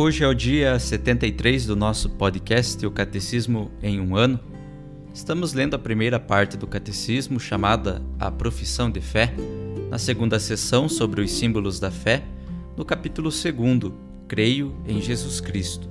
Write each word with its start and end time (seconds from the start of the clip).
Hoje 0.00 0.22
é 0.22 0.28
o 0.28 0.32
dia 0.32 0.78
73 0.78 1.66
do 1.66 1.74
nosso 1.74 2.08
podcast 2.08 2.86
O 2.86 2.90
Catecismo 2.90 3.68
em 3.82 4.00
um 4.00 4.14
Ano. 4.14 4.38
Estamos 5.12 5.52
lendo 5.52 5.74
a 5.74 5.78
primeira 5.78 6.20
parte 6.20 6.56
do 6.56 6.68
catecismo 6.68 7.40
chamada 7.40 8.00
A 8.16 8.30
Profissão 8.30 8.88
de 8.88 9.00
Fé, 9.00 9.34
na 9.90 9.98
segunda 9.98 10.38
sessão 10.38 10.88
sobre 10.88 11.20
os 11.20 11.32
símbolos 11.32 11.80
da 11.80 11.90
fé, 11.90 12.22
no 12.76 12.84
capítulo 12.84 13.28
2, 13.28 13.42
Creio 14.28 14.72
em 14.86 15.02
Jesus 15.02 15.40
Cristo. 15.40 15.90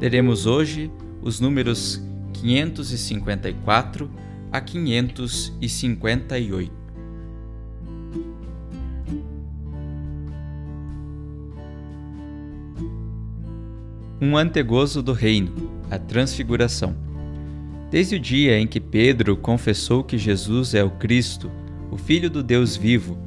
Leremos 0.00 0.46
hoje 0.46 0.88
os 1.20 1.40
números 1.40 2.00
554 2.34 4.08
a 4.52 4.60
558. 4.60 6.83
Um 14.26 14.38
antegozo 14.38 15.02
do 15.02 15.12
reino, 15.12 15.52
a 15.90 15.98
transfiguração. 15.98 16.96
Desde 17.90 18.16
o 18.16 18.18
dia 18.18 18.58
em 18.58 18.66
que 18.66 18.80
Pedro 18.80 19.36
confessou 19.36 20.02
que 20.02 20.16
Jesus 20.16 20.72
é 20.72 20.82
o 20.82 20.92
Cristo, 20.92 21.52
o 21.90 21.98
Filho 21.98 22.30
do 22.30 22.42
Deus 22.42 22.74
vivo, 22.74 23.18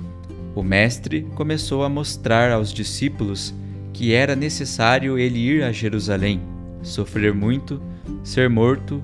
o 0.55 0.63
Mestre 0.63 1.21
começou 1.35 1.83
a 1.83 1.89
mostrar 1.89 2.51
aos 2.51 2.73
discípulos 2.73 3.53
que 3.93 4.11
era 4.11 4.35
necessário 4.35 5.19
ele 5.19 5.37
ir 5.37 5.63
a 5.63 5.71
Jerusalém, 5.71 6.41
sofrer 6.81 7.31
muito, 7.31 7.79
ser 8.23 8.49
morto 8.49 8.99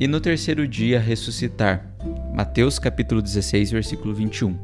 e 0.00 0.08
no 0.08 0.20
terceiro 0.20 0.66
dia 0.66 0.98
ressuscitar. 0.98 1.94
Mateus 2.34 2.80
capítulo 2.80 3.22
16, 3.22 3.70
versículo 3.70 4.12
21. 4.12 4.58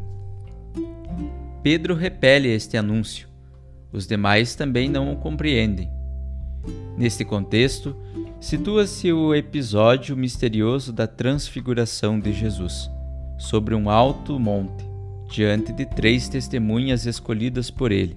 Pedro 1.62 1.94
repele 1.94 2.48
este 2.48 2.76
anúncio. 2.76 3.28
Os 3.92 4.08
demais 4.08 4.56
também 4.56 4.88
não 4.88 5.12
o 5.12 5.16
compreendem. 5.18 5.97
Neste 6.96 7.24
contexto, 7.24 7.96
situa-se 8.40 9.12
o 9.12 9.34
episódio 9.34 10.16
misterioso 10.16 10.92
da 10.92 11.06
transfiguração 11.06 12.18
de 12.18 12.32
Jesus, 12.32 12.90
sobre 13.38 13.74
um 13.74 13.88
alto 13.88 14.38
monte, 14.38 14.84
diante 15.30 15.72
de 15.72 15.86
três 15.86 16.28
testemunhas 16.28 17.06
escolhidas 17.06 17.70
por 17.70 17.92
ele: 17.92 18.16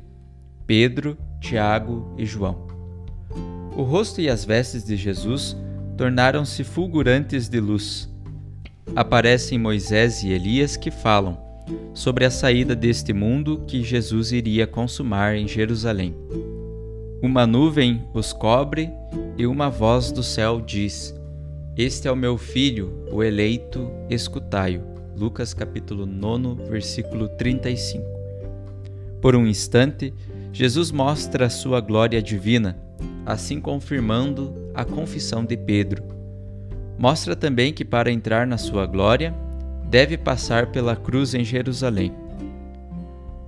Pedro, 0.66 1.18
Tiago 1.40 2.14
e 2.18 2.26
João. 2.26 2.68
O 3.76 3.84
rosto 3.84 4.20
e 4.20 4.30
as 4.30 4.44
vestes 4.44 4.84
de 4.84 4.98
Jesus 4.98 5.56
tornaram-se 5.98 6.64
fulgurantes 6.64 7.48
de 7.48 7.60
luz. 7.60 8.10
Aparecem 8.96 9.58
Moisés 9.58 10.24
e 10.24 10.30
Elias 10.30 10.76
que 10.76 10.92
falam 10.92 11.38
sobre 11.94 12.26
a 12.26 12.32
saída 12.32 12.76
deste 12.76 13.14
mundo 13.14 13.64
que 13.68 13.84
Jesus 13.84 14.32
iria 14.32 14.68
consumar 14.68 15.36
em 15.36 15.48
Jerusalém. 15.48 16.16
Uma 17.24 17.46
nuvem 17.46 18.02
os 18.16 18.34
cobre 18.34 18.92
e 19.38 19.46
uma 19.46 19.70
voz 19.70 20.12
do 20.12 20.24
céu 20.24 20.60
diz: 20.60 21.14
Este 21.78 22.08
é 22.08 22.12
o 22.12 22.16
meu 22.16 22.36
filho, 22.36 23.06
o 23.12 23.24
eleito, 23.24 23.92
escutai-o. 24.10 24.82
Lucas 25.16 25.54
capítulo 25.54 26.08
9, 26.08 26.64
versículo 26.64 27.28
35. 27.28 28.04
Por 29.22 29.36
um 29.36 29.46
instante, 29.46 30.12
Jesus 30.52 30.92
mostra 30.92 31.46
a 31.46 31.50
sua 31.50 31.80
glória 31.80 32.20
divina, 32.24 32.76
assim 33.24 33.62
confirmando 33.62 34.72
a 34.74 34.84
confissão 34.84 35.46
de 35.46 35.56
Pedro. 35.56 36.04
Mostra 36.98 37.36
também 37.36 37.72
que 37.72 37.86
para 37.86 38.12
entrar 38.12 38.48
na 38.48 38.58
sua 38.58 38.88
glória, 38.88 39.32
deve 39.88 40.18
passar 40.18 40.72
pela 40.72 40.96
cruz 40.96 41.36
em 41.36 41.44
Jerusalém. 41.44 42.21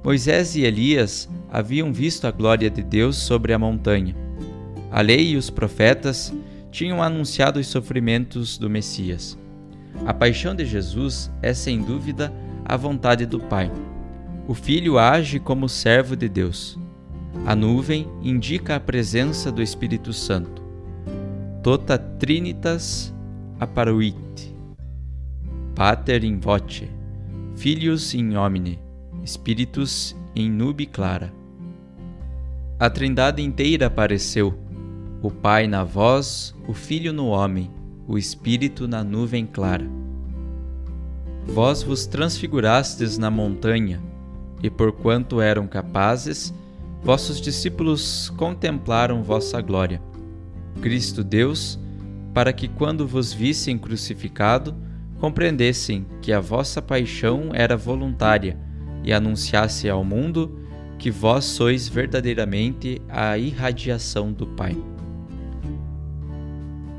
Moisés 0.04 0.56
e 0.56 0.64
Elias 0.64 1.30
haviam 1.50 1.94
visto 1.94 2.28
a 2.28 2.32
glória 2.32 2.70
de 2.70 2.84
Deus 2.84 3.16
sobre 3.16 3.54
a 3.54 3.60
montanha. 3.60 4.14
A 4.92 5.00
lei 5.00 5.32
e 5.32 5.38
os 5.38 5.50
profetas 5.50 6.34
tinham 6.70 7.02
anunciado 7.02 7.60
os 7.60 7.68
sofrimentos 7.68 8.58
do 8.58 8.70
Messias. 8.70 9.38
A 10.06 10.14
paixão 10.14 10.54
de 10.54 10.66
Jesus 10.66 11.32
é, 11.42 11.54
sem 11.54 11.82
dúvida, 11.82 12.34
a 12.66 12.76
vontade 12.76 13.26
do 13.26 13.40
Pai. 13.40 13.72
O 14.46 14.54
Filho 14.54 15.00
age 15.00 15.40
como 15.40 15.70
servo 15.70 16.18
de 16.18 16.28
Deus. 16.28 16.78
A 17.46 17.56
nuvem 17.56 18.06
indica 18.22 18.76
a 18.76 18.80
presença 18.80 19.52
do 19.52 19.62
Espírito 19.62 20.12
Santo. 20.12 20.62
Tota 21.64 21.98
Trinitas 21.98 23.14
apparuit. 23.58 24.54
Pater 25.76 26.24
in 26.24 26.40
voce, 26.40 26.90
Filius 27.56 28.14
in 28.14 28.36
homine, 28.36 28.83
Spiritus 29.26 30.14
in 30.36 30.52
nubi 30.52 30.86
clara. 30.86 31.34
A 32.78 32.90
Trindade 32.90 33.42
inteira 33.42 33.88
apareceu: 33.88 34.54
o 35.22 35.32
Pai 35.32 35.66
na 35.66 35.86
voz, 35.86 36.54
o 36.68 36.74
Filho 36.74 37.14
no 37.14 37.28
homem, 37.28 37.72
o 38.06 38.18
Espírito 38.18 38.86
na 38.86 39.02
nuvem 39.02 39.46
clara. 39.46 39.90
Vós 41.46 41.82
vos 41.82 42.06
transfigurastes 42.06 43.18
na 43.18 43.32
montanha, 43.32 44.02
e 44.62 44.70
porquanto 44.70 45.40
eram 45.40 45.68
capazes, 45.68 46.54
vossos 47.02 47.40
discípulos 47.40 48.30
contemplaram 48.32 49.24
vossa 49.24 49.62
glória. 49.62 50.02
Cristo 50.82 51.24
Deus, 51.24 51.80
para 52.34 52.52
que 52.52 52.68
quando 52.68 53.08
vos 53.08 53.32
vissem 53.32 53.78
crucificado, 53.78 54.76
compreendessem 55.22 56.06
que 56.22 56.34
a 56.34 56.42
vossa 56.42 56.82
paixão 56.82 57.52
era 57.54 57.78
voluntária 57.78 58.60
e 59.04 59.14
anunciasse 59.14 59.90
ao 59.90 60.04
mundo 60.04 60.60
que 60.98 61.12
vós 61.12 61.46
sois 61.46 61.88
verdadeiramente 61.88 63.02
a 63.10 63.38
irradiação 63.38 64.32
do 64.32 64.48
Pai. 64.48 64.76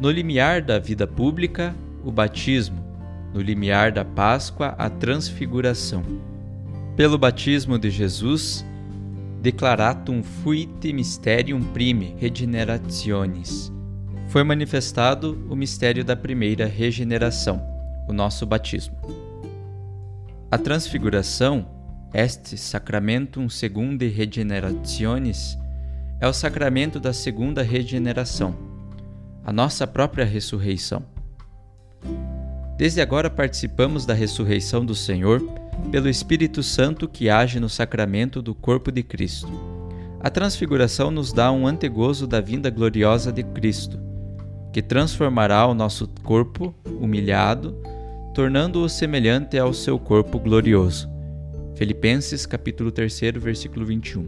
No 0.00 0.10
limiar 0.10 0.60
da 0.60 0.78
vida 0.78 1.06
pública, 1.06 1.74
o 2.04 2.12
batismo, 2.12 2.84
no 3.32 3.40
limiar 3.40 3.90
da 3.90 4.04
Páscoa, 4.04 4.74
a 4.76 4.90
transfiguração. 4.90 6.02
Pelo 6.96 7.16
batismo 7.16 7.78
de 7.78 7.90
Jesus, 7.90 8.64
declaratum 9.40 10.22
fuit 10.22 10.92
mysterium 10.92 11.62
prime 11.62 12.14
regenerationis. 12.18 13.72
Foi 14.28 14.44
manifestado 14.44 15.38
o 15.48 15.56
mistério 15.56 16.04
da 16.04 16.14
primeira 16.14 16.66
regeneração, 16.66 17.62
o 18.08 18.12
nosso 18.12 18.44
batismo. 18.44 18.94
A 20.50 20.58
transfiguração 20.58 21.73
este 22.14 22.56
sacramentum 22.56 23.48
secundae 23.48 24.08
regenerationis 24.08 25.58
é 26.20 26.28
o 26.28 26.32
sacramento 26.32 27.00
da 27.00 27.12
segunda 27.12 27.60
regeneração, 27.60 28.54
a 29.44 29.52
nossa 29.52 29.84
própria 29.84 30.24
ressurreição. 30.24 31.02
Desde 32.78 33.00
agora 33.00 33.28
participamos 33.28 34.06
da 34.06 34.14
ressurreição 34.14 34.86
do 34.86 34.94
Senhor 34.94 35.42
pelo 35.90 36.08
Espírito 36.08 36.62
Santo 36.62 37.08
que 37.08 37.28
age 37.28 37.58
no 37.58 37.68
sacramento 37.68 38.40
do 38.40 38.54
corpo 38.54 38.92
de 38.92 39.02
Cristo. 39.02 39.50
A 40.20 40.30
transfiguração 40.30 41.10
nos 41.10 41.32
dá 41.32 41.50
um 41.50 41.66
antegozo 41.66 42.28
da 42.28 42.40
vinda 42.40 42.70
gloriosa 42.70 43.32
de 43.32 43.42
Cristo, 43.42 43.98
que 44.72 44.80
transformará 44.80 45.66
o 45.66 45.74
nosso 45.74 46.06
corpo 46.22 46.72
humilhado, 46.86 47.76
tornando-o 48.32 48.88
semelhante 48.88 49.58
ao 49.58 49.74
seu 49.74 49.98
corpo 49.98 50.38
glorioso 50.38 51.13
Filipenses 51.74 52.46
capítulo 52.46 52.92
3, 52.92 53.20
versículo 53.36 53.84
21. 53.84 54.26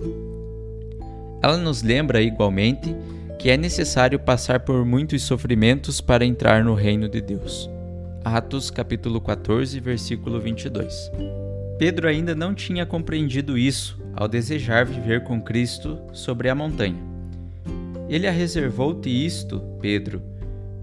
Ela 1.41 1.57
nos 1.57 1.81
lembra 1.81 2.21
igualmente 2.21 2.97
que 3.39 3.51
é 3.51 3.57
necessário 3.57 4.19
passar 4.19 4.61
por 4.61 4.85
muitos 4.85 5.23
sofrimentos 5.23 6.01
para 6.01 6.25
entrar 6.25 6.65
no 6.65 6.75
reino 6.75 7.09
de 7.09 7.21
Deus. 7.21 7.71
Atos 8.25 8.69
capítulo 8.69 9.21
14, 9.21 9.79
versículo 9.79 10.41
22. 10.41 11.13
Pedro 11.79 12.09
ainda 12.09 12.35
não 12.35 12.53
tinha 12.53 12.85
compreendido 12.85 13.57
isso 13.57 13.97
ao 14.17 14.27
desejar 14.27 14.85
viver 14.85 15.23
com 15.23 15.41
Cristo 15.41 16.01
sobre 16.13 16.49
a 16.49 16.55
montanha. 16.55 16.99
Ele 18.09 18.27
a 18.27 18.33
reservou-te 18.33 19.09
isto, 19.09 19.61
Pedro, 19.81 20.21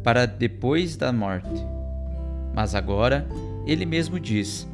para 0.01 0.25
depois 0.25 0.95
da 0.95 1.11
morte. 1.11 1.65
Mas 2.53 2.73
agora 2.73 3.27
ele 3.65 3.85
mesmo 3.85 4.17
diz: 4.17 4.65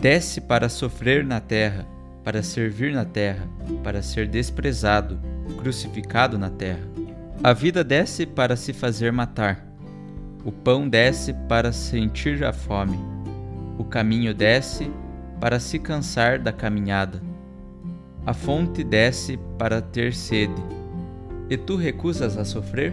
Desce 0.00 0.40
para 0.40 0.68
sofrer 0.68 1.24
na 1.24 1.40
terra, 1.40 1.86
para 2.22 2.42
servir 2.42 2.92
na 2.92 3.04
terra, 3.04 3.48
para 3.82 4.02
ser 4.02 4.28
desprezado, 4.28 5.18
crucificado 5.58 6.38
na 6.38 6.50
terra. 6.50 6.86
A 7.42 7.52
vida 7.52 7.82
desce 7.82 8.26
para 8.26 8.56
se 8.56 8.72
fazer 8.72 9.10
matar. 9.10 9.64
O 10.44 10.52
pão 10.52 10.88
desce 10.88 11.32
para 11.48 11.72
sentir 11.72 12.44
a 12.44 12.52
fome. 12.52 12.98
O 13.78 13.84
caminho 13.84 14.34
desce 14.34 14.90
para 15.40 15.58
se 15.58 15.78
cansar 15.78 16.38
da 16.38 16.52
caminhada. 16.52 17.22
A 18.24 18.34
fonte 18.34 18.84
desce 18.84 19.38
para 19.58 19.80
ter 19.80 20.12
sede. 20.12 20.62
E 21.48 21.56
tu 21.56 21.76
recusas 21.76 22.36
a 22.36 22.44
sofrer? 22.44 22.92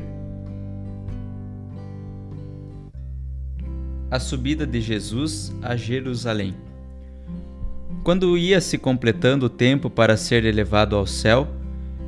A 4.11 4.19
subida 4.19 4.65
de 4.65 4.79
Jesus 4.79 5.53
a 5.61 5.75
Jerusalém. 5.75 6.55
Quando 8.03 8.37
ia 8.37 8.59
se 8.59 8.77
completando 8.77 9.45
o 9.45 9.49
tempo 9.49 9.89
para 9.89 10.17
ser 10.17 10.43
elevado 10.43 10.93
ao 10.93 11.07
céu, 11.07 11.47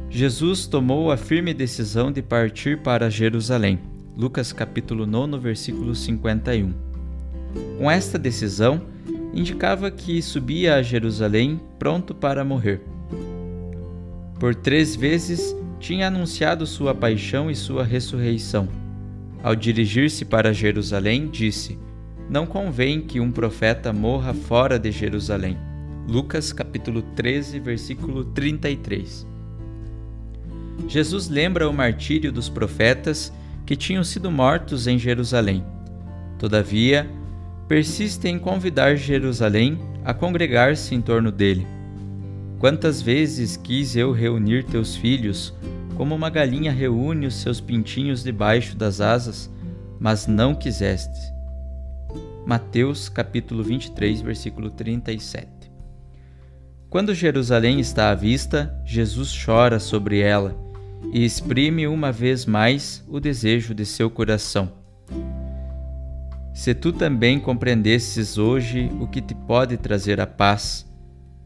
Jesus 0.09 0.67
tomou 0.67 1.09
a 1.09 1.15
firme 1.15 1.53
decisão 1.53 2.11
de 2.11 2.21
partir 2.21 2.79
para 2.79 3.09
Jerusalém. 3.09 3.79
Lucas 4.17 4.51
capítulo 4.51 5.07
9, 5.07 5.37
versículo 5.37 5.95
51. 5.95 6.73
Com 7.77 7.89
esta 7.89 8.19
decisão, 8.19 8.81
indicava 9.33 9.89
que 9.89 10.21
subia 10.21 10.75
a 10.75 10.81
Jerusalém 10.81 11.61
pronto 11.79 12.13
para 12.13 12.43
morrer. 12.43 12.81
Por 14.37 14.53
três 14.53 14.97
vezes 14.97 15.55
tinha 15.79 16.07
anunciado 16.07 16.67
sua 16.67 16.93
paixão 16.93 17.49
e 17.49 17.55
sua 17.55 17.85
ressurreição. 17.85 18.67
Ao 19.41 19.55
dirigir-se 19.55 20.25
para 20.25 20.51
Jerusalém, 20.51 21.29
disse: 21.31 21.79
Não 22.29 22.45
convém 22.45 22.99
que 22.99 23.21
um 23.21 23.31
profeta 23.31 23.93
morra 23.93 24.33
fora 24.33 24.77
de 24.77 24.91
Jerusalém. 24.91 25.57
Lucas 26.07 26.53
capítulo 26.53 27.01
13, 27.01 27.59
versículo 27.59 28.25
33. 28.25 29.25
Jesus 30.87 31.27
lembra 31.29 31.67
o 31.67 31.73
martírio 31.73 32.31
dos 32.31 32.47
profetas 32.47 33.33
que 33.65 33.75
tinham 33.75 34.03
sido 34.03 34.29
mortos 34.29 34.85
em 34.85 34.99
Jerusalém. 34.99 35.65
Todavia, 36.37 37.09
persiste 37.67 38.27
em 38.27 38.37
convidar 38.37 38.95
Jerusalém 38.95 39.79
a 40.03 40.13
congregar-se 40.13 40.93
em 40.93 41.01
torno 41.01 41.31
dele. 41.31 41.65
Quantas 42.59 43.01
vezes 43.01 43.57
quis 43.57 43.95
eu 43.95 44.11
reunir 44.11 44.63
teus 44.63 44.95
filhos, 44.95 45.55
como 45.95 46.13
uma 46.13 46.29
galinha 46.29 46.71
reúne 46.71 47.25
os 47.25 47.35
seus 47.35 47.59
pintinhos 47.59 48.23
debaixo 48.23 48.77
das 48.77 49.01
asas, 49.01 49.51
mas 49.99 50.27
não 50.27 50.53
quiseste. 50.53 51.33
Mateus 52.45 53.09
capítulo 53.09 53.63
23, 53.63 54.21
versículo 54.21 54.69
37. 54.69 55.54
Quando 56.95 57.13
Jerusalém 57.13 57.81
está 57.81 58.09
à 58.09 58.15
vista, 58.15 58.73
Jesus 58.85 59.37
chora 59.45 59.81
sobre 59.81 60.21
ela 60.21 60.55
e 61.11 61.25
exprime 61.25 61.85
uma 61.87 62.09
vez 62.09 62.45
mais 62.45 63.03
o 63.09 63.19
desejo 63.19 63.75
de 63.75 63.85
seu 63.85 64.09
coração. 64.09 64.71
Se 66.53 66.73
tu 66.73 66.93
também 66.93 67.37
compreendesses 67.37 68.37
hoje 68.37 68.89
o 69.01 69.07
que 69.07 69.19
te 69.19 69.35
pode 69.35 69.75
trazer 69.75 70.21
a 70.21 70.25
paz, 70.25 70.89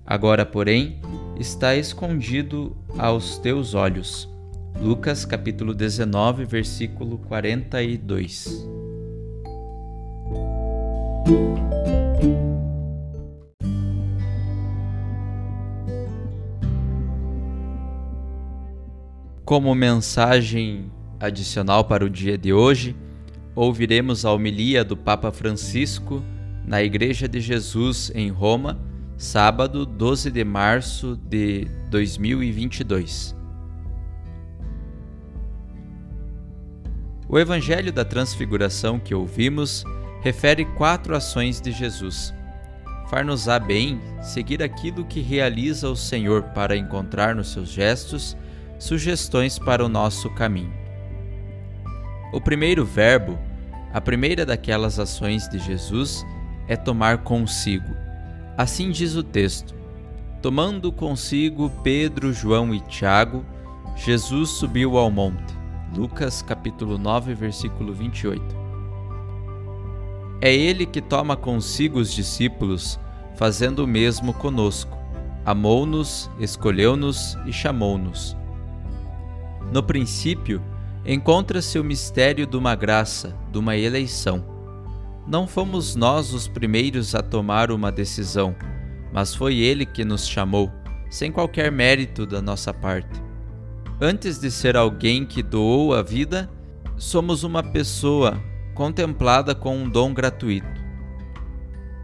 agora, 0.05 0.45
porém, 0.45 1.01
está 1.39 1.75
escondido 1.75 2.77
aos 2.95 3.39
teus 3.39 3.73
olhos. 3.73 4.29
Lucas 4.79 5.25
capítulo 5.25 5.73
19, 5.73 6.45
versículo 6.45 7.17
42. 7.27 8.67
Como 19.49 19.73
mensagem 19.73 20.91
adicional 21.19 21.83
para 21.83 22.05
o 22.05 22.09
dia 22.09 22.37
de 22.37 22.53
hoje, 22.53 22.95
ouviremos 23.55 24.23
a 24.23 24.31
homilia 24.31 24.83
do 24.85 24.95
Papa 24.95 25.31
Francisco 25.31 26.23
na 26.63 26.83
Igreja 26.83 27.27
de 27.27 27.41
Jesus 27.41 28.11
em 28.13 28.29
Roma, 28.29 28.79
sábado 29.17 29.87
12 29.87 30.29
de 30.29 30.43
março 30.43 31.19
de 31.27 31.65
2022. 31.89 33.35
O 37.27 37.39
Evangelho 37.39 37.91
da 37.91 38.05
Transfiguração 38.05 38.99
que 38.99 39.15
ouvimos 39.15 39.83
refere 40.21 40.63
quatro 40.63 41.15
ações 41.15 41.59
de 41.59 41.71
Jesus. 41.71 42.31
Far-nos-á 43.09 43.57
bem 43.57 43.99
seguir 44.21 44.61
aquilo 44.61 45.05
que 45.05 45.21
realiza 45.21 45.89
o 45.89 45.95
Senhor 45.95 46.43
para 46.53 46.77
encontrar 46.77 47.33
nos 47.33 47.51
seus 47.51 47.69
gestos 47.69 48.37
sugestões 48.79 49.59
para 49.59 49.85
o 49.85 49.89
nosso 49.89 50.29
caminho. 50.31 50.73
O 52.33 52.39
primeiro 52.39 52.85
verbo, 52.85 53.37
a 53.93 53.99
primeira 53.99 54.45
daquelas 54.45 54.97
ações 54.97 55.47
de 55.49 55.59
Jesus, 55.59 56.25
é 56.67 56.75
tomar 56.75 57.19
consigo. 57.19 57.93
Assim 58.57 58.89
diz 58.89 59.15
o 59.15 59.23
texto: 59.23 59.75
Tomando 60.41 60.91
consigo 60.91 61.69
Pedro, 61.83 62.31
João 62.31 62.73
e 62.73 62.79
Tiago, 62.79 63.45
Jesus 63.95 64.51
subiu 64.51 64.97
ao 64.97 65.11
monte. 65.11 65.53
Lucas 65.95 66.41
capítulo 66.41 66.97
9, 66.97 67.33
versículo 67.33 67.93
28. 67.93 68.41
É 70.41 70.53
ele 70.53 70.85
que 70.85 71.01
toma 71.01 71.35
consigo 71.35 71.99
os 71.99 72.13
discípulos, 72.13 72.97
fazendo 73.35 73.83
o 73.83 73.87
mesmo 73.87 74.33
conosco. 74.33 74.97
Amou-nos, 75.45 76.29
escolheu-nos 76.39 77.37
e 77.45 77.51
chamou-nos. 77.51 78.38
No 79.71 79.83
princípio, 79.83 80.61
encontra-se 81.05 81.77
o 81.79 81.83
mistério 81.83 82.45
de 82.45 82.57
uma 82.57 82.75
graça, 82.75 83.35
de 83.51 83.57
uma 83.57 83.77
eleição. 83.77 84.43
Não 85.27 85.47
fomos 85.47 85.95
nós 85.95 86.33
os 86.33 86.47
primeiros 86.47 87.13
a 87.13 87.21
tomar 87.21 87.71
uma 87.71 87.91
decisão, 87.91 88.55
mas 89.13 89.35
foi 89.35 89.57
Ele 89.57 89.85
que 89.85 90.03
nos 90.03 90.27
chamou, 90.27 90.71
sem 91.09 91.31
qualquer 91.31 91.71
mérito 91.71 92.25
da 92.25 92.41
nossa 92.41 92.73
parte. 92.73 93.21
Antes 94.01 94.39
de 94.39 94.49
ser 94.49 94.75
alguém 94.75 95.25
que 95.25 95.43
doou 95.43 95.93
a 95.93 96.01
vida, 96.01 96.49
somos 96.97 97.43
uma 97.43 97.61
pessoa 97.61 98.41
contemplada 98.73 99.53
com 99.53 99.77
um 99.77 99.89
dom 99.89 100.13
gratuito 100.13 100.89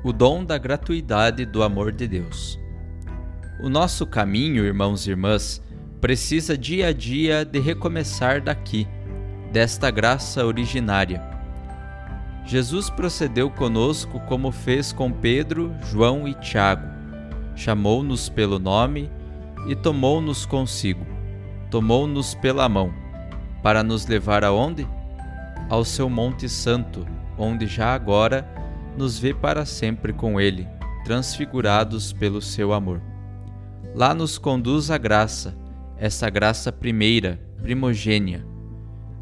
o 0.05 0.13
dom 0.13 0.45
da 0.45 0.55
gratuidade 0.55 1.48
do 1.48 1.63
amor 1.63 1.91
de 1.91 2.07
Deus. 2.07 2.60
O 3.60 3.69
nosso 3.69 4.05
caminho, 4.05 4.63
irmãos 4.63 5.07
e 5.07 5.10
irmãs, 5.10 5.60
precisa 6.01 6.57
dia 6.57 6.87
a 6.87 6.93
dia 6.93 7.43
de 7.43 7.59
recomeçar 7.59 8.41
daqui, 8.41 8.87
desta 9.51 9.89
graça 9.89 10.45
originária. 10.45 11.21
Jesus 12.45 12.89
procedeu 12.89 13.49
conosco 13.49 14.19
como 14.21 14.51
fez 14.51 14.93
com 14.93 15.11
Pedro, 15.11 15.73
João 15.91 16.27
e 16.27 16.33
Tiago. 16.35 16.87
Chamou-nos 17.55 18.29
pelo 18.29 18.59
nome 18.59 19.09
e 19.67 19.75
tomou-nos 19.75 20.45
consigo. 20.45 21.05
Tomou-nos 21.71 22.35
pela 22.35 22.69
mão, 22.69 22.93
para 23.63 23.81
nos 23.81 24.05
levar 24.05 24.43
aonde? 24.43 24.87
Ao 25.69 25.83
seu 25.83 26.07
Monte 26.07 26.47
Santo, 26.47 27.07
onde 27.37 27.65
já 27.65 27.95
agora 27.95 28.47
nos 28.95 29.17
vê 29.17 29.33
para 29.33 29.65
sempre 29.65 30.13
com 30.13 30.39
Ele, 30.39 30.67
transfigurados 31.03 32.13
pelo 32.13 32.41
seu 32.41 32.71
amor. 32.71 33.01
Lá 33.95 34.13
nos 34.13 34.37
conduz 34.37 34.91
a 34.91 34.97
graça 34.97 35.55
essa 35.97 36.29
graça 36.29 36.71
primeira, 36.71 37.39
primogênia. 37.61 38.45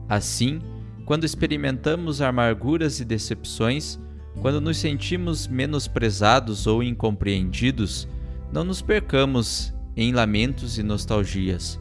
Assim, 0.08 0.60
quando 1.06 1.24
experimentamos 1.24 2.22
amarguras 2.22 3.00
e 3.00 3.06
decepções, 3.06 4.00
quando 4.42 4.60
nos 4.60 4.78
sentimos 4.78 5.48
menosprezados 5.48 6.66
ou 6.68 6.82
incompreendidos, 6.82 8.08
não 8.52 8.64
nos 8.64 8.82
percamos 8.82 9.74
em 9.96 10.12
lamentos 10.12 10.78
e 10.78 10.84
nostalgias. 10.84 11.80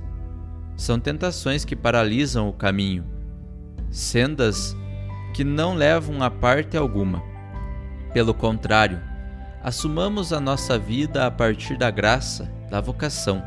São 0.76 0.99
tentações 0.99 1.64
que 1.64 1.76
paralisam 1.76 2.49
o 2.49 2.52
caminho, 2.52 3.04
sendas 3.90 4.76
que 5.34 5.44
não 5.44 5.75
levam 5.75 6.22
a 6.22 6.30
parte 6.30 6.76
alguma. 6.76 7.22
Pelo 8.12 8.34
contrário, 8.34 9.00
assumamos 9.62 10.32
a 10.32 10.40
nossa 10.40 10.78
vida 10.78 11.26
a 11.26 11.30
partir 11.30 11.78
da 11.78 11.90
graça, 11.90 12.50
da 12.70 12.80
vocação, 12.80 13.42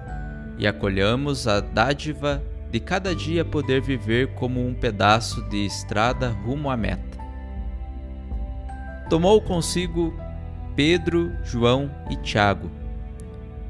e 0.57 0.67
acolhamos 0.67 1.47
a 1.47 1.59
dádiva 1.59 2.41
de 2.71 2.79
cada 2.79 3.15
dia 3.15 3.45
poder 3.45 3.81
viver 3.81 4.33
como 4.35 4.65
um 4.65 4.73
pedaço 4.73 5.41
de 5.49 5.65
estrada 5.65 6.29
rumo 6.29 6.69
à 6.69 6.77
meta. 6.77 7.17
Tomou 9.09 9.41
consigo 9.41 10.13
Pedro, 10.75 11.31
João 11.43 11.89
e 12.09 12.15
Tiago. 12.17 12.69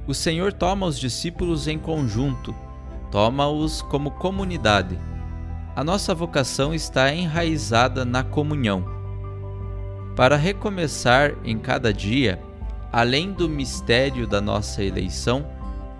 O 0.07 0.13
Senhor 0.13 0.53
toma 0.53 0.85
os 0.85 0.99
discípulos 0.99 1.67
em 1.67 1.77
conjunto, 1.77 2.55
toma-os 3.11 3.81
como 3.81 4.11
comunidade. 4.11 4.97
A 5.75 5.83
nossa 5.83 6.15
vocação 6.15 6.73
está 6.73 7.13
enraizada 7.13 8.05
na 8.05 8.23
comunhão 8.23 8.95
para 10.15 10.37
recomeçar 10.37 11.33
em 11.43 11.59
cada 11.59 11.93
dia, 11.93 12.41
além 12.91 13.33
do 13.33 13.49
mistério 13.49 14.25
da 14.25 14.39
nossa 14.39 14.81
eleição, 14.81 15.45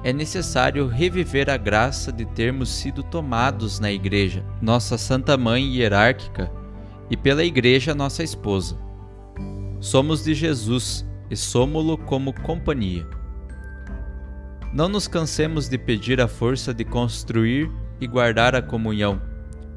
é 0.06 0.14
necessário 0.14 0.86
reviver 0.86 1.50
a 1.50 1.58
graça 1.58 2.12
de 2.12 2.26
termos 2.26 2.70
sido 2.70 3.02
tomados 3.02 3.80
na 3.80 3.92
Igreja, 3.92 4.46
nossa 4.62 5.00
Santa 5.00 5.36
Mãe 5.36 5.76
hierárquica, 5.76 6.52
e 7.10 7.18
pela 7.18 7.44
Igreja, 7.44 7.96
nossa 7.96 8.22
esposa. 8.22 8.78
Somos 9.80 10.24
de 10.24 10.36
Jesus 10.36 11.04
e 11.28 11.36
somos-lo 11.36 11.98
como 11.98 12.40
companhia. 12.44 13.04
Não 14.72 14.88
nos 14.88 15.08
cansemos 15.08 15.68
de 15.68 15.78
pedir 15.80 16.22
a 16.22 16.28
força 16.28 16.72
de 16.72 16.86
construir 16.86 17.72
e 18.00 18.06
guardar 18.06 18.54
a 18.54 18.62
comunhão, 18.62 19.20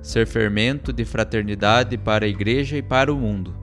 ser 0.02 0.26
fermento 0.26 0.92
de 0.92 1.06
fraternidade 1.06 1.97
para 1.97 2.26
a 2.26 2.28
Igreja 2.28 2.76
e 2.76 2.82
para 2.82 3.11
o 3.11 3.16
mundo. 3.16 3.56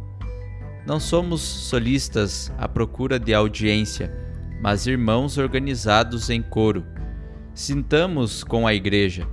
Não 0.88 1.00
somos 1.00 1.42
solistas 1.42 2.52
à 2.58 2.68
procura 2.68 3.20
de 3.20 3.36
audiência, 3.36 4.25
mas 4.62 4.88
irmãos 4.88 5.38
organizados 5.38 6.30
em 6.30 6.42
coro. 6.42 6.86
Sintamos 7.54 8.44
com 8.44 8.68
a 8.68 8.74
Igreja, 8.74 9.28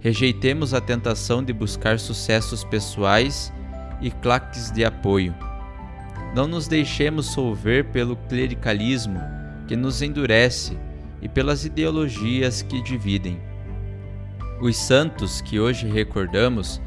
rejeitemos 0.00 0.74
a 0.74 0.80
tentação 0.80 1.42
de 1.42 1.52
buscar 1.52 1.98
sucessos 1.98 2.62
pessoais 2.64 3.52
e 4.00 4.10
claques 4.10 4.70
de 4.70 4.84
apoio. 4.84 5.34
Não 6.34 6.46
nos 6.46 6.68
deixemos 6.68 7.26
solver 7.26 7.86
pelo 7.86 8.16
clericalismo 8.16 9.20
que 9.66 9.76
nos 9.76 10.02
endurece 10.02 10.78
e 11.22 11.28
pelas 11.28 11.64
ideologias 11.64 12.62
que 12.62 12.82
dividem. 12.82 13.40
Os 14.60 14.76
santos 14.76 15.40
que 15.40 15.58
hoje 15.58 15.88
recordamos 15.88 16.80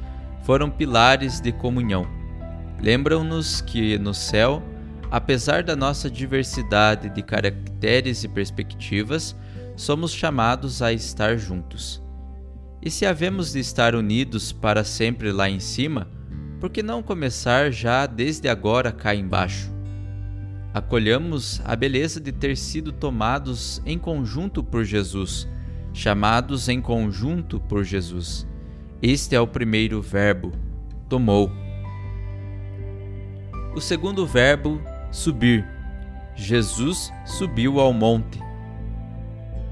foram 0.44 0.70
pilares 0.70 1.42
de 1.42 1.52
comunhão 1.52 2.18
lembram-nos 2.80 3.62
que 3.62 3.98
no 3.98 4.14
céu, 4.14 4.62
apesar 5.12 5.64
da 5.64 5.76
nossa 5.76 6.10
diversidade 6.10 7.10
de 7.10 7.22
caracteres 7.22 8.24
e 8.24 8.28
perspectivas, 8.28 9.36
somos 9.76 10.12
chamados 10.12 10.82
a 10.82 10.92
estar 10.92 11.38
juntos. 11.38 12.04
E 12.82 12.90
se 12.90 13.06
havemos 13.06 13.54
de 13.54 13.60
estar 13.60 13.96
unidos 13.96 14.52
para 14.52 14.84
sempre 14.84 15.32
lá 15.32 15.50
em 15.50 15.60
cima, 15.60 16.08
por 16.60 16.70
que 16.70 16.82
não 16.82 17.04
começar 17.04 17.72
já 17.72 18.06
desde 18.06 18.50
agora 18.50 18.92
cá 18.92 19.14
embaixo? 19.14 19.72
Acolhamos 20.74 21.62
a 21.66 21.76
beleza 21.76 22.20
de 22.20 22.32
ter 22.32 22.58
sido 22.58 22.92
tomados 22.92 23.82
em 23.86 23.98
conjunto 23.98 24.64
por 24.64 24.84
Jesus, 24.84 25.48
chamados 25.94 26.70
em 26.70 26.82
conjunto 26.82 27.60
por 27.60 27.84
Jesus. 27.84 28.48
Este 29.02 29.36
é 29.36 29.42
o 29.42 29.48
primeiro 29.48 30.02
verbo, 30.02 30.52
tomou. 31.08 31.52
O 33.76 33.82
segundo 33.82 34.26
verbo, 34.26 34.82
subir. 35.18 35.66
Jesus 36.36 37.12
subiu 37.26 37.80
ao 37.80 37.92
monte. 37.92 38.40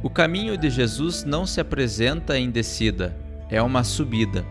O 0.01 0.09
caminho 0.09 0.57
de 0.57 0.69
Jesus 0.71 1.23
não 1.23 1.45
se 1.45 1.61
apresenta 1.61 2.37
em 2.37 2.49
descida, 2.49 3.15
é 3.49 3.61
uma 3.61 3.83
subida. 3.83 4.43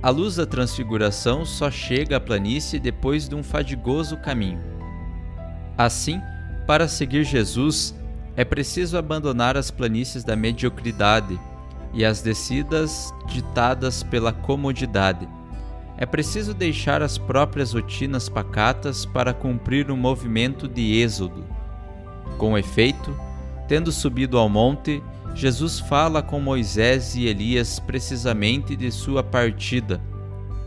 A 0.00 0.10
luz 0.10 0.36
da 0.36 0.46
transfiguração 0.46 1.44
só 1.44 1.70
chega 1.70 2.16
à 2.16 2.20
planície 2.20 2.78
depois 2.78 3.28
de 3.28 3.34
um 3.34 3.42
fadigoso 3.42 4.16
caminho. 4.16 4.60
Assim, 5.76 6.20
para 6.66 6.86
seguir 6.86 7.24
Jesus, 7.24 7.92
é 8.36 8.44
preciso 8.44 8.96
abandonar 8.96 9.56
as 9.56 9.70
planícies 9.70 10.22
da 10.22 10.36
mediocridade 10.36 11.38
e 11.92 12.04
as 12.04 12.22
descidas 12.22 13.12
ditadas 13.26 14.04
pela 14.04 14.32
comodidade 14.32 15.28
é 15.96 16.04
preciso 16.04 16.52
deixar 16.52 17.02
as 17.02 17.16
próprias 17.16 17.72
rotinas 17.72 18.28
pacatas 18.28 19.06
para 19.06 19.32
cumprir 19.32 19.90
um 19.90 19.96
movimento 19.96 20.66
de 20.66 21.00
êxodo. 21.00 21.44
Com 22.36 22.58
efeito, 22.58 23.16
tendo 23.68 23.92
subido 23.92 24.36
ao 24.36 24.48
monte, 24.48 25.02
Jesus 25.34 25.80
fala 25.80 26.22
com 26.22 26.40
Moisés 26.40 27.14
e 27.14 27.26
Elias 27.26 27.78
precisamente 27.78 28.74
de 28.74 28.90
sua 28.90 29.22
partida, 29.22 30.00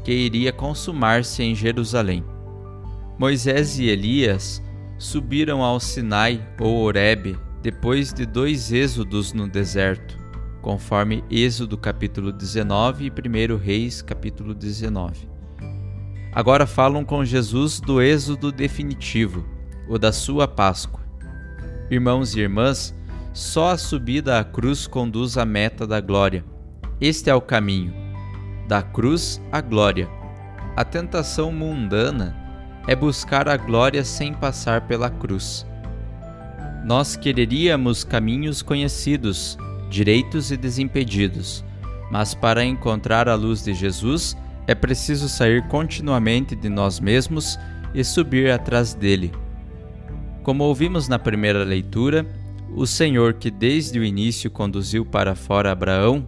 que 0.04 0.12
iria 0.12 0.54
consumar-se 0.54 1.44
em 1.44 1.54
Jerusalém. 1.54 2.24
Moisés 3.20 3.80
e 3.80 3.86
Elias 3.86 4.64
subiram 4.98 5.62
ao 5.62 5.80
Sinai 5.80 6.42
ou 6.60 6.78
Horebe 6.84 7.38
depois 7.62 8.14
de 8.14 8.26
dois 8.26 8.72
êxodos 8.72 9.34
no 9.34 9.48
deserto 9.48 10.17
conforme 10.68 11.24
Êxodo 11.32 11.78
capítulo 11.78 12.30
19 12.30 13.06
e 13.06 13.10
1 13.10 13.56
Reis 13.56 14.02
capítulo 14.02 14.54
19. 14.54 15.26
Agora 16.34 16.68
falam 16.68 17.06
com 17.06 17.24
Jesus 17.24 17.80
do 17.80 18.02
êxodo 18.02 18.52
definitivo, 18.52 19.46
o 19.88 19.98
da 19.98 20.12
sua 20.12 20.46
Páscoa. 20.46 21.00
Irmãos 21.90 22.36
e 22.36 22.42
irmãs, 22.42 22.94
só 23.32 23.70
a 23.70 23.78
subida 23.78 24.40
à 24.40 24.44
cruz 24.44 24.88
conduz 24.88 25.38
à 25.38 25.46
meta 25.46 25.88
da 25.88 26.02
glória. 26.02 26.44
Este 27.00 27.30
é 27.30 27.34
o 27.34 27.40
caminho, 27.40 27.94
da 28.68 28.82
cruz 28.82 29.42
à 29.54 29.62
glória. 29.62 30.10
A 30.76 30.84
tentação 30.84 31.50
mundana 31.50 32.36
é 32.86 32.94
buscar 32.94 33.48
a 33.48 33.56
glória 33.56 34.04
sem 34.04 34.34
passar 34.34 34.86
pela 34.86 35.10
cruz. 35.10 35.66
Nós 36.84 37.16
quereríamos 37.16 38.04
caminhos 38.04 38.62
conhecidos, 38.62 39.58
direitos 39.90 40.52
e 40.52 40.58
desimpedidos. 40.58 41.64
Mas 42.12 42.34
para 42.34 42.64
encontrar 42.64 43.28
a 43.28 43.36
luz 43.36 43.64
de 43.64 43.74
Jesus, 43.74 44.36
é 44.66 44.76
preciso 44.76 45.30
sair 45.30 45.68
continuamente 45.68 46.56
de 46.56 46.70
nós 46.70 47.00
mesmos 47.00 47.58
e 47.94 48.04
subir 48.04 48.52
atrás 48.52 48.94
dele. 48.94 49.32
Como 50.44 50.64
ouvimos 50.64 51.08
na 51.08 51.20
primeira 51.20 51.64
leitura, 51.64 52.26
o 52.74 52.86
Senhor 52.86 53.34
que 53.34 53.50
desde 53.50 54.00
o 54.00 54.04
início 54.04 54.52
conduziu 54.52 55.06
para 55.06 55.36
fora 55.36 55.72
Abraão, 55.72 56.28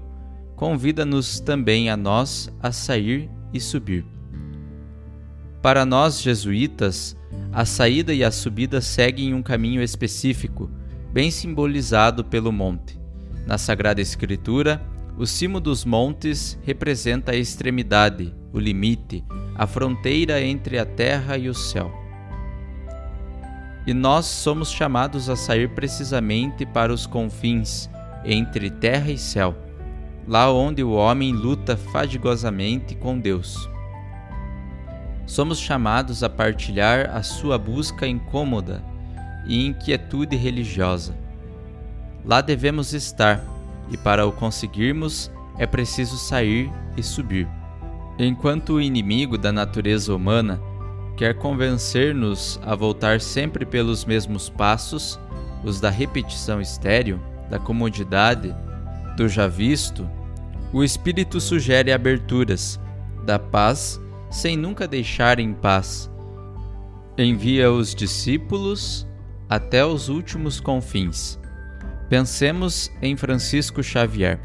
convida-nos 0.56 1.40
também 1.40 1.90
a 1.90 1.96
nós 1.96 2.50
a 2.62 2.72
sair 2.72 3.30
e 3.54 3.60
subir. 3.60 4.06
Para 5.62 5.86
nós 5.86 6.22
jesuítas, 6.22 7.16
a 7.52 7.66
saída 7.66 8.14
e 8.14 8.24
a 8.24 8.32
subida 8.32 8.82
seguem 8.82 9.34
um 9.34 9.42
caminho 9.42 9.82
específico, 9.82 10.70
bem 11.12 11.32
simbolizado 11.32 12.24
pelo 12.24 12.52
monte. 12.52 12.99
Na 13.50 13.58
Sagrada 13.58 14.00
Escritura, 14.00 14.80
o 15.18 15.26
cimo 15.26 15.60
dos 15.60 15.84
montes 15.84 16.56
representa 16.62 17.32
a 17.32 17.36
extremidade, 17.36 18.32
o 18.54 18.60
limite, 18.60 19.26
a 19.56 19.66
fronteira 19.66 20.40
entre 20.40 20.78
a 20.78 20.86
terra 20.86 21.36
e 21.36 21.50
o 21.50 21.54
céu. 21.56 21.92
E 23.88 23.92
nós 23.92 24.28
somos 24.28 24.72
chamados 24.72 25.32
a 25.32 25.36
sair 25.36 25.68
precisamente 25.70 26.64
para 26.64 26.94
os 26.94 27.08
confins, 27.08 27.90
entre 28.24 28.70
terra 28.70 29.10
e 29.10 29.18
céu, 29.18 29.58
lá 30.28 30.54
onde 30.54 30.84
o 30.84 30.92
homem 30.92 31.34
luta 31.34 31.76
fadigosamente 31.76 32.94
com 32.94 33.18
Deus. 33.18 33.68
Somos 35.26 35.60
chamados 35.60 36.22
a 36.22 36.30
partilhar 36.30 37.10
a 37.10 37.24
sua 37.24 37.58
busca 37.58 38.06
incômoda 38.06 38.84
e 39.48 39.66
inquietude 39.66 40.36
religiosa 40.36 41.29
Lá 42.30 42.42
devemos 42.42 42.94
estar, 42.94 43.44
e 43.90 43.98
para 43.98 44.24
o 44.28 44.32
conseguirmos 44.32 45.32
é 45.58 45.66
preciso 45.66 46.16
sair 46.16 46.72
e 46.96 47.02
subir. 47.02 47.48
Enquanto 48.20 48.74
o 48.74 48.82
inimigo 48.82 49.36
da 49.36 49.52
natureza 49.52 50.14
humana 50.14 50.62
quer 51.18 51.34
convencer-nos 51.34 52.60
a 52.64 52.76
voltar 52.76 53.20
sempre 53.20 53.66
pelos 53.66 54.06
mesmos 54.06 54.48
passos, 54.48 55.20
os 55.64 55.82
da 55.82 55.90
repetição 55.90 56.62
estéril, 56.62 57.20
da 57.50 57.58
comodidade, 57.58 58.56
do 59.18 59.28
já 59.28 59.48
visto, 59.48 60.08
o 60.72 60.84
Espírito 60.84 61.42
sugere 61.42 61.92
aberturas, 61.92 62.80
da 63.26 63.40
paz 63.40 64.00
sem 64.30 64.56
nunca 64.56 64.88
deixar 64.88 65.40
em 65.40 65.52
paz. 65.52 66.12
Envia 67.18 67.72
os 67.72 67.96
discípulos 67.96 69.08
até 69.50 69.84
os 69.84 70.10
últimos 70.10 70.60
confins 70.60 71.39
Pensemos 72.10 72.92
em 73.04 73.16
Francisco 73.16 73.84
Xavier. 73.84 74.40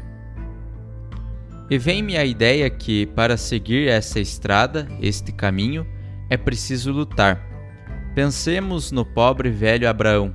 E 1.67 1.79
vem-me 1.79 2.15
a 2.15 2.23
ideia 2.23 2.69
que, 2.69 3.07
para 3.07 3.35
seguir 3.37 3.87
essa 3.87 4.19
estrada, 4.19 4.87
este 5.01 5.31
caminho, 5.31 5.85
é 6.29 6.37
preciso 6.37 6.91
lutar. 6.91 7.41
Pensemos 8.13 8.91
no 8.91 9.03
pobre 9.03 9.49
velho 9.49 9.89
Abraão, 9.89 10.31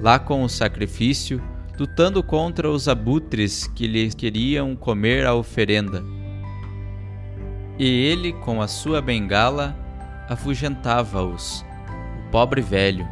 lá 0.00 0.18
com 0.18 0.42
o 0.42 0.48
sacrifício, 0.48 1.40
lutando 1.78 2.20
contra 2.20 2.68
os 2.68 2.88
abutres 2.88 3.68
que 3.68 3.86
lhe 3.86 4.10
queriam 4.10 4.74
comer 4.74 5.24
a 5.24 5.34
oferenda. 5.34 6.02
E 7.78 7.86
ele, 7.86 8.32
com 8.32 8.60
a 8.60 8.66
sua 8.66 9.00
bengala, 9.00 9.76
afugentava-os, 10.28 11.64
o 12.18 12.30
pobre 12.32 12.60
velho. 12.60 13.06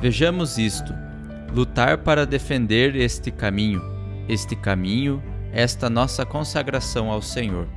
Vejamos 0.00 0.58
isto: 0.58 0.92
lutar 1.54 1.98
para 1.98 2.24
defender 2.24 2.96
este 2.96 3.30
caminho, 3.30 3.82
este 4.28 4.56
caminho, 4.56 5.22
esta 5.52 5.90
nossa 5.90 6.24
consagração 6.24 7.10
ao 7.10 7.20
Senhor. 7.20 7.68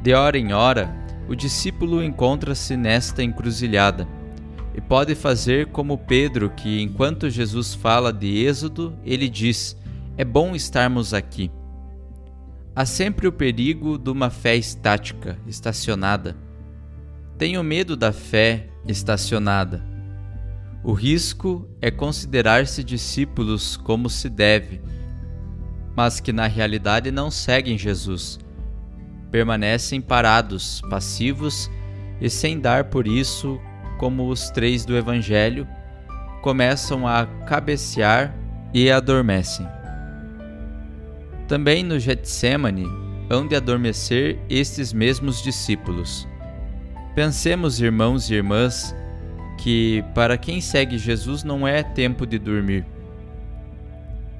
De 0.00 0.14
hora 0.14 0.38
em 0.38 0.52
hora, 0.52 0.94
o 1.28 1.34
discípulo 1.34 2.02
encontra-se 2.02 2.76
nesta 2.76 3.22
encruzilhada 3.22 4.06
e 4.74 4.80
pode 4.80 5.14
fazer 5.14 5.66
como 5.66 5.98
Pedro, 5.98 6.50
que 6.50 6.80
enquanto 6.80 7.28
Jesus 7.28 7.74
fala 7.74 8.12
de 8.12 8.44
Êxodo, 8.44 8.96
ele 9.04 9.28
diz: 9.28 9.76
É 10.16 10.24
bom 10.24 10.54
estarmos 10.54 11.12
aqui. 11.12 11.50
Há 12.74 12.86
sempre 12.86 13.28
o 13.28 13.32
perigo 13.32 13.98
de 13.98 14.08
uma 14.10 14.30
fé 14.30 14.56
estática, 14.56 15.38
estacionada. 15.46 16.36
Tenho 17.36 17.62
medo 17.62 17.96
da 17.96 18.12
fé 18.12 18.68
estacionada. 18.86 19.91
O 20.84 20.92
risco 20.92 21.68
é 21.80 21.90
considerar-se 21.90 22.82
discípulos 22.82 23.76
como 23.76 24.10
se 24.10 24.28
deve, 24.28 24.80
mas 25.96 26.20
que 26.20 26.32
na 26.32 26.46
realidade 26.46 27.10
não 27.10 27.30
seguem 27.30 27.78
Jesus 27.78 28.38
permanecem 29.32 30.00
parados, 30.00 30.82
passivos 30.90 31.70
e 32.20 32.28
sem 32.28 32.60
dar 32.60 32.84
por 32.84 33.08
isso, 33.08 33.58
como 33.98 34.28
os 34.28 34.50
três 34.50 34.84
do 34.84 34.94
Evangelho, 34.94 35.66
começam 36.42 37.08
a 37.08 37.26
cabecear 37.46 38.36
e 38.74 38.90
adormecem. 38.90 39.66
Também 41.48 41.82
no 41.82 41.98
Getsemane 41.98 42.86
hão 43.30 43.48
de 43.48 43.56
adormecer 43.56 44.38
estes 44.50 44.92
mesmos 44.92 45.42
discípulos. 45.42 46.28
Pensemos, 47.14 47.80
irmãos 47.80 48.30
e 48.30 48.34
irmãs, 48.34 48.94
que 49.62 50.04
para 50.12 50.36
quem 50.36 50.60
segue 50.60 50.98
Jesus 50.98 51.44
não 51.44 51.68
é 51.68 51.84
tempo 51.84 52.26
de 52.26 52.36
dormir. 52.36 52.84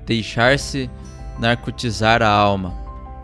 Deixar-se 0.04 0.90
narcotizar 1.38 2.20
a 2.22 2.28
alma, 2.28 2.74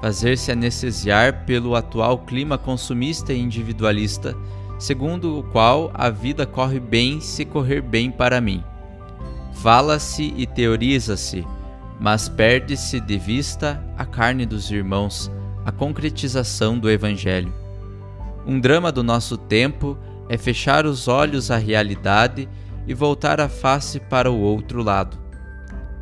fazer-se 0.00 0.52
anestesiar 0.52 1.44
pelo 1.44 1.74
atual 1.74 2.18
clima 2.18 2.56
consumista 2.56 3.32
e 3.32 3.40
individualista, 3.40 4.36
segundo 4.78 5.40
o 5.40 5.42
qual 5.42 5.90
a 5.92 6.08
vida 6.08 6.46
corre 6.46 6.78
bem 6.78 7.20
se 7.20 7.44
correr 7.44 7.82
bem 7.82 8.12
para 8.12 8.40
mim. 8.40 8.62
Fala-se 9.54 10.32
e 10.36 10.46
teoriza-se, 10.46 11.44
mas 11.98 12.28
perde-se 12.28 13.00
de 13.00 13.18
vista 13.18 13.84
a 13.96 14.04
carne 14.06 14.46
dos 14.46 14.70
irmãos, 14.70 15.32
a 15.64 15.72
concretização 15.72 16.78
do 16.78 16.88
Evangelho. 16.88 17.52
Um 18.46 18.60
drama 18.60 18.92
do 18.92 19.02
nosso 19.02 19.36
tempo 19.36 19.98
é 20.28 20.36
fechar 20.36 20.86
os 20.86 21.08
olhos 21.08 21.50
à 21.50 21.56
realidade 21.56 22.48
e 22.86 22.94
voltar 22.94 23.40
a 23.40 23.48
face 23.48 23.98
para 24.00 24.30
o 24.30 24.38
outro 24.38 24.82
lado. 24.82 25.18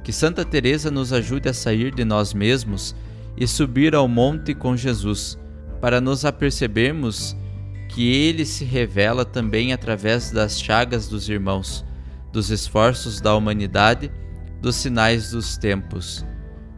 Que 0.02 0.12
Santa 0.12 0.45
Teresa 0.45 0.90
nos 0.90 1.12
ajude 1.12 1.49
a 1.49 1.54
sair 1.54 1.95
de 1.95 2.04
nós 2.04 2.33
mesmos 2.33 2.95
e 3.37 3.47
subir 3.47 3.95
ao 3.95 4.09
monte 4.09 4.54
com 4.54 4.76
Jesus, 4.76 5.38
para 5.80 6.00
nos 6.00 6.25
apercebermos 6.25 7.37
que 7.88 8.09
ele 8.09 8.45
se 8.45 8.65
revela 8.65 9.25
também 9.25 9.73
através 9.73 10.30
das 10.30 10.60
chagas 10.60 11.08
dos 11.08 11.28
irmãos, 11.28 11.84
dos 12.32 12.50
esforços 12.50 13.21
da 13.21 13.34
humanidade, 13.34 14.10
dos 14.60 14.76
sinais 14.76 15.30
dos 15.30 15.56
tempos. 15.56 16.25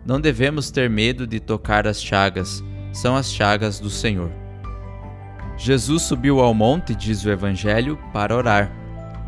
Não 0.04 0.20
devemos 0.20 0.70
ter 0.70 0.88
medo 0.88 1.26
de 1.26 1.38
tocar 1.40 1.86
as 1.86 2.02
chagas, 2.02 2.62
são 2.92 3.14
as 3.14 3.32
chagas 3.32 3.78
do 3.78 3.90
Senhor. 3.90 4.30
Jesus 5.58 6.02
subiu 6.02 6.38
ao 6.38 6.54
monte, 6.54 6.94
diz 6.94 7.24
o 7.24 7.30
Evangelho, 7.30 7.98
para 8.12 8.34
orar. 8.34 8.70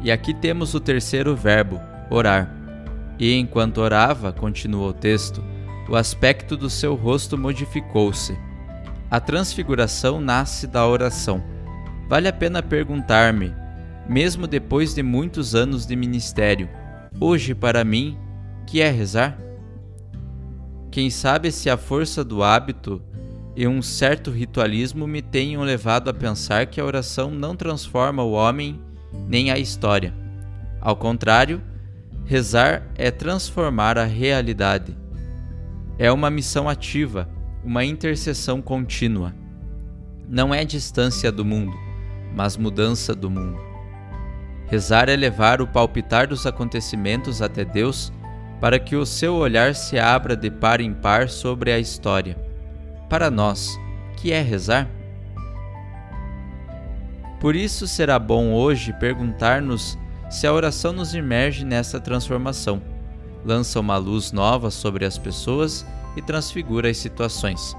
E 0.01 0.13
aqui 0.13 0.33
temos 0.33 0.73
o 0.75 0.81
terceiro 0.81 1.35
verbo, 1.35 1.81
orar. 2.09 2.49
E 3.19 3.35
enquanto 3.37 3.79
orava, 3.79 4.33
continua 4.33 4.89
o 4.89 4.93
texto, 4.93 5.45
o 5.89 5.97
aspecto 5.97 6.57
do 6.57 6.71
seu 6.71 6.95
rosto 6.95 7.37
modificou-se. 7.37 8.39
A 9.11 9.19
transfiguração 9.19 10.21
nasce 10.21 10.69
da 10.69 10.87
oração. 10.87 11.43
Vale 12.09 12.29
a 12.29 12.33
pena 12.33 12.63
perguntar-me, 12.63 13.53
mesmo 14.09 14.47
depois 14.47 14.95
de 14.95 15.03
muitos 15.03 15.55
anos 15.55 15.85
de 15.85 15.97
ministério, 15.97 16.69
hoje 17.21 17.55
para 17.57 17.83
mim, 17.85 18.17
que 18.67 18.81
é 18.81 18.89
rezar? 18.89 19.37
Quem 20.93 21.11
sabe 21.11 21.51
se 21.51 21.69
a 21.69 21.77
força 21.77 22.25
do 22.25 22.43
hábito 22.43 23.03
e 23.57 23.67
um 23.67 23.83
certo 23.83 24.31
ritualismo 24.31 25.07
me 25.07 25.21
tenham 25.21 25.63
levado 25.63 26.09
a 26.09 26.15
pensar 26.15 26.67
que 26.67 26.81
a 26.81 26.85
oração 26.85 27.31
não 27.31 27.57
transforma 27.57 28.23
o 28.23 28.33
homem 28.33 28.81
nem 29.29 29.51
a 29.51 29.59
história. 29.59 30.15
Ao 30.81 30.97
contrário, 30.97 31.61
rezar 32.25 32.87
é 32.97 33.11
transformar 33.11 33.99
a 33.99 34.05
realidade 34.05 34.97
é 36.01 36.11
uma 36.11 36.31
missão 36.31 36.67
ativa, 36.67 37.29
uma 37.63 37.85
intercessão 37.85 38.63
contínua. 38.63 39.35
Não 40.27 40.55
é 40.55 40.65
distância 40.65 41.31
do 41.31 41.45
mundo, 41.45 41.77
mas 42.35 42.57
mudança 42.57 43.15
do 43.15 43.29
mundo. 43.29 43.61
Rezar 44.67 45.11
é 45.11 45.15
levar 45.15 45.61
o 45.61 45.67
palpitar 45.67 46.27
dos 46.27 46.47
acontecimentos 46.47 47.43
até 47.43 47.67
Deus 47.67 48.11
para 48.63 48.79
que 48.79 48.97
o 48.97 49.05
seu 49.05 49.35
olhar 49.35 49.75
se 49.75 49.99
abra 49.99 50.35
de 50.35 50.51
par 50.51 50.81
em 50.81 50.95
par 50.95 51.29
sobre 51.29 51.71
a 51.71 51.79
história. 51.79 52.35
Para 53.11 53.31
nós, 53.31 53.79
que 54.17 54.33
é 54.33 54.41
rezar? 54.41 54.89
Por 57.41 57.57
isso 57.57 57.87
será 57.87 58.19
bom 58.19 58.55
hoje 58.55 58.93
perguntar-nos 59.01 59.99
se 60.31 60.47
a 60.47 60.53
oração 60.53 60.93
nos 60.93 61.13
imerge 61.15 61.65
nessa 61.65 62.01
transformação 62.01 62.81
lança 63.45 63.81
uma 63.81 63.97
luz 63.97 64.33
nova 64.33 64.71
sobre 64.71 65.05
as 65.05 65.19
pessoas 65.19 65.87
e 66.17 66.23
transfigura 66.23 66.89
as 66.89 66.99
situações. 66.99 67.77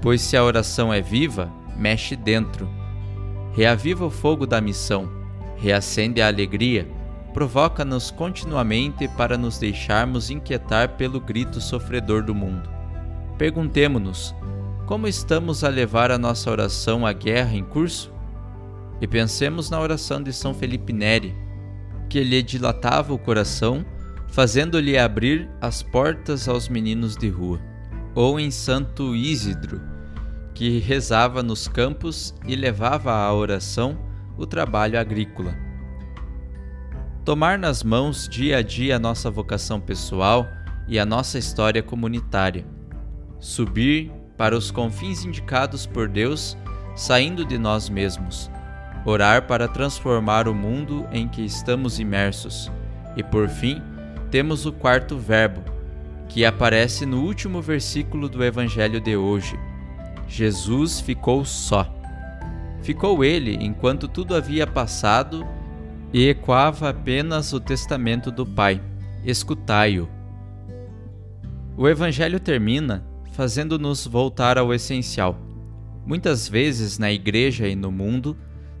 Pois 0.00 0.22
se 0.22 0.36
a 0.36 0.44
oração 0.44 0.92
é 0.92 1.00
viva, 1.00 1.52
mexe 1.76 2.16
dentro. 2.16 2.68
Reaviva 3.52 4.06
o 4.06 4.10
fogo 4.10 4.46
da 4.46 4.60
missão, 4.60 5.10
reacende 5.56 6.22
a 6.22 6.28
alegria, 6.28 6.88
provoca-nos 7.34 8.10
continuamente 8.10 9.06
para 9.08 9.36
nos 9.36 9.58
deixarmos 9.58 10.30
inquietar 10.30 10.96
pelo 10.96 11.20
grito 11.20 11.60
sofredor 11.60 12.22
do 12.22 12.34
mundo. 12.34 12.79
Perguntemo-nos: 13.40 14.34
como 14.86 15.08
estamos 15.08 15.64
a 15.64 15.68
levar 15.70 16.10
a 16.10 16.18
nossa 16.18 16.50
oração 16.50 17.06
à 17.06 17.12
guerra 17.14 17.56
em 17.56 17.64
curso? 17.64 18.12
E 19.00 19.06
pensemos 19.06 19.70
na 19.70 19.80
oração 19.80 20.22
de 20.22 20.30
São 20.30 20.52
Felipe 20.52 20.92
Neri, 20.92 21.34
que 22.10 22.22
lhe 22.22 22.42
dilatava 22.42 23.14
o 23.14 23.18
coração 23.18 23.82
fazendo-lhe 24.28 24.98
abrir 24.98 25.48
as 25.58 25.82
portas 25.82 26.50
aos 26.50 26.68
meninos 26.68 27.16
de 27.16 27.30
rua, 27.30 27.58
ou 28.14 28.38
em 28.38 28.50
Santo 28.50 29.16
Isidro, 29.16 29.80
que 30.52 30.78
rezava 30.78 31.42
nos 31.42 31.66
campos 31.66 32.34
e 32.46 32.54
levava 32.54 33.10
à 33.10 33.32
oração 33.32 33.98
o 34.36 34.44
trabalho 34.44 35.00
agrícola. 35.00 35.56
Tomar 37.24 37.58
nas 37.58 37.82
mãos 37.82 38.28
dia 38.28 38.58
a 38.58 38.62
dia 38.62 38.96
a 38.96 38.98
nossa 38.98 39.30
vocação 39.30 39.80
pessoal 39.80 40.46
e 40.86 40.98
a 40.98 41.06
nossa 41.06 41.38
história 41.38 41.82
comunitária. 41.82 42.79
Subir 43.40 44.12
para 44.36 44.56
os 44.56 44.70
confins 44.70 45.24
indicados 45.24 45.86
por 45.86 46.08
Deus, 46.08 46.56
saindo 46.94 47.44
de 47.44 47.56
nós 47.56 47.88
mesmos. 47.88 48.50
Orar 49.04 49.46
para 49.46 49.66
transformar 49.66 50.46
o 50.46 50.54
mundo 50.54 51.06
em 51.10 51.26
que 51.26 51.42
estamos 51.42 51.98
imersos. 51.98 52.70
E 53.16 53.22
por 53.22 53.48
fim, 53.48 53.82
temos 54.30 54.66
o 54.66 54.72
quarto 54.72 55.16
verbo, 55.16 55.62
que 56.28 56.44
aparece 56.44 57.06
no 57.06 57.22
último 57.22 57.62
versículo 57.62 58.28
do 58.28 58.44
Evangelho 58.44 59.00
de 59.00 59.16
hoje. 59.16 59.58
Jesus 60.28 61.00
ficou 61.00 61.44
só. 61.44 61.92
Ficou 62.82 63.24
ele 63.24 63.56
enquanto 63.60 64.06
tudo 64.06 64.36
havia 64.36 64.66
passado 64.66 65.46
e 66.12 66.28
ecoava 66.28 66.90
apenas 66.90 67.52
o 67.52 67.60
testamento 67.60 68.30
do 68.30 68.46
Pai: 68.46 68.80
Escutai-o. 69.24 70.08
O 71.76 71.88
Evangelho 71.88 72.38
termina 72.38 73.09
fazendo-nos 73.32 74.06
voltar 74.06 74.58
ao 74.58 74.72
essencial. 74.74 75.38
Muitas 76.06 76.48
vezes 76.48 76.98
na 76.98 77.12
igreja 77.12 77.68
e 77.68 77.76
no 77.76 77.90
mundo, 77.90 78.36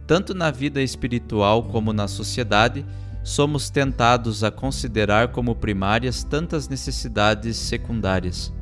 tanto 0.06 0.34
na 0.34 0.50
vida 0.50 0.82
espiritual 0.82 1.62
como 1.62 1.92
na 1.92 2.08
sociedade, 2.08 2.84
somos 3.22 3.70
tentados 3.70 4.42
a 4.42 4.50
considerar 4.50 5.28
como 5.28 5.54
primárias 5.54 6.24
tantas 6.24 6.68
necessidades 6.68 7.56
secundárias. 7.56 8.52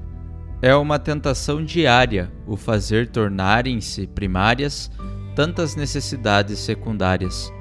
É 0.61 0.75
uma 0.75 0.99
tentação 0.99 1.65
diária 1.65 2.33
o 2.47 2.57
fazer 2.57 3.09
tornarem-se 3.09 4.07
primárias 4.09 4.91
tantas 5.37 5.77
necessidades 5.77 6.59
secundárias. 6.59 7.53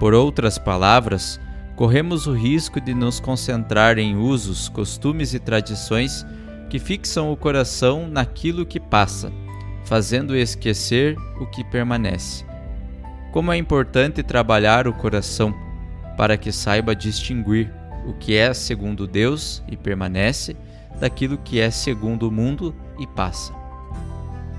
Por 0.00 0.14
outras 0.14 0.58
palavras, 0.58 1.40
corremos 1.76 2.26
o 2.26 2.32
risco 2.32 2.80
de 2.80 2.92
nos 2.92 3.20
concentrar 3.20 3.98
em 3.98 4.16
usos, 4.16 4.68
costumes 4.68 5.32
e 5.32 5.38
tradições 5.38 6.26
que 6.70 6.78
fixam 6.78 7.32
o 7.32 7.36
coração 7.36 8.08
naquilo 8.08 8.64
que 8.64 8.78
passa, 8.78 9.32
fazendo 9.84 10.36
esquecer 10.36 11.16
o 11.40 11.46
que 11.46 11.64
permanece. 11.64 12.46
Como 13.32 13.50
é 13.52 13.56
importante 13.56 14.22
trabalhar 14.22 14.86
o 14.86 14.92
coração 14.94 15.52
para 16.16 16.36
que 16.36 16.52
saiba 16.52 16.94
distinguir 16.94 17.72
o 18.06 18.12
que 18.12 18.36
é 18.36 18.54
segundo 18.54 19.06
Deus 19.06 19.62
e 19.68 19.76
permanece 19.76 20.56
daquilo 21.00 21.38
que 21.38 21.60
é 21.60 21.70
segundo 21.70 22.28
o 22.28 22.32
mundo 22.32 22.74
e 23.00 23.06
passa. 23.06 23.52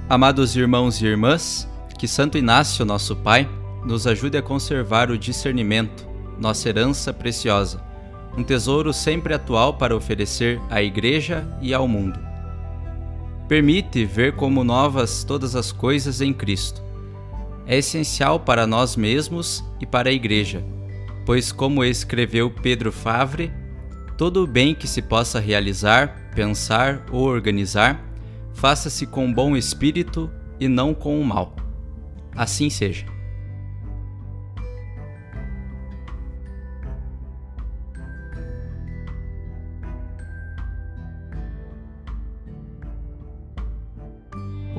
Amados 0.10 0.56
irmãos 0.58 1.02
e 1.02 1.06
irmãs, 1.06 1.68
que 1.98 2.08
Santo 2.08 2.38
Inácio, 2.38 2.84
nosso 2.84 3.16
Pai, 3.16 3.48
nos 3.86 4.06
ajude 4.06 4.38
a 4.38 4.42
conservar 4.42 5.10
o 5.10 5.18
discernimento, 5.18 6.08
nossa 6.38 6.68
herança 6.68 7.14
preciosa, 7.14 7.82
um 8.38 8.44
tesouro 8.44 8.94
sempre 8.94 9.34
atual 9.34 9.74
para 9.74 9.96
oferecer 9.96 10.60
à 10.70 10.82
Igreja 10.82 11.48
e 11.62 11.74
ao 11.74 11.88
mundo. 11.88 12.20
Permite 13.48 14.06
ver 14.06 14.36
como 14.36 14.64
novas 14.64 15.24
todas 15.24 15.56
as 15.56 15.72
coisas 15.72 16.22
em 16.22 16.34
Cristo. 16.34 16.82
É 17.68 17.78
essencial 17.78 18.40
para 18.40 18.66
nós 18.66 18.96
mesmos 18.96 19.64
e 19.80 19.86
para 19.86 20.10
a 20.10 20.14
Igreja, 20.14 20.64
pois, 21.26 21.52
como 21.52 21.84
escreveu 21.84 22.50
Pedro 22.50 22.92
Favre, 22.92 23.52
todo 24.18 24.44
o 24.44 24.48
bem 24.48 24.74
que 24.74 24.88
se 24.88 25.02
possa 25.02 25.40
realizar, 25.40 26.32
pensar 26.34 27.06
ou 27.12 27.24
organizar, 27.24 28.02
faça-se 28.54 29.06
com 29.06 29.32
bom 29.32 29.56
espírito 29.56 30.30
e 30.60 30.68
não 30.68 30.94
com 30.94 31.20
o 31.20 31.26
mal. 31.26 31.56
Assim 32.36 32.70
seja. 32.70 33.06